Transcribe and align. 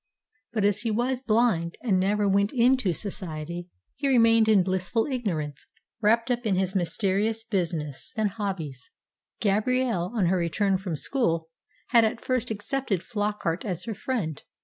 But 0.51 0.65
as 0.65 0.79
he 0.81 0.89
was 0.89 1.21
blind 1.21 1.77
and 1.83 1.99
never 1.99 2.27
went 2.27 2.51
into 2.53 2.91
society, 2.91 3.69
he 3.95 4.07
remained 4.07 4.49
in 4.49 4.63
blissful 4.63 5.05
ignorance, 5.05 5.67
wrapped 6.01 6.31
up 6.31 6.43
in 6.47 6.55
his 6.55 6.73
mysterious 6.73 7.43
"business" 7.43 8.11
and 8.17 8.29
his 8.31 8.37
hobbies. 8.37 8.89
Gabrielle, 9.41 10.11
on 10.15 10.25
her 10.25 10.37
return 10.37 10.79
from 10.79 10.95
school, 10.95 11.49
had 11.89 12.03
at 12.03 12.19
first 12.19 12.49
accepted 12.49 13.03
Flockart 13.03 13.63
as 13.63 13.83
her 13.83 13.93
friend. 13.93 14.41